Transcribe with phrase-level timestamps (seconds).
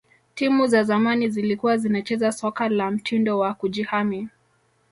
[0.35, 4.29] timu za zamani zilikuwa zinacheza soka la mtindo wa kujihami